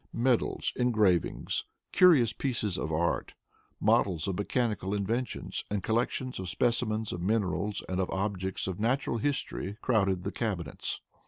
Medals, 0.13 0.73
engravings, 0.77 1.63
curious 1.91 2.33
pieces 2.33 2.75
of 2.75 2.91
art, 2.91 3.35
models 3.79 4.27
of 4.27 4.35
mechanical 4.39 4.95
inventions 4.95 5.63
and 5.69 5.83
collections 5.83 6.39
of 6.39 6.49
specimens 6.49 7.13
of 7.13 7.21
minerals 7.21 7.83
and 7.87 7.99
of 7.99 8.09
objects 8.09 8.65
of 8.65 8.79
natural 8.79 9.19
history 9.19 9.77
crowded 9.83 10.23
the 10.23 10.31
cabinets. 10.31 11.01